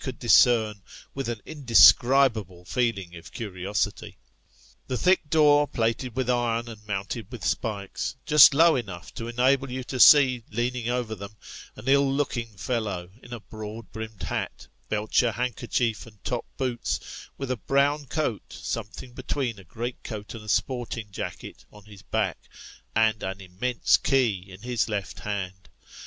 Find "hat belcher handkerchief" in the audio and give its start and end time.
14.23-16.07